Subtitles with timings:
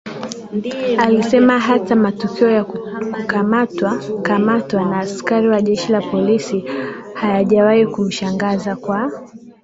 [0.97, 6.63] alisema hata matukio ya kukamatwakamatwa na askari wa Jeshi la Polisi
[7.13, 9.11] hayajawahi kumshangaza kwa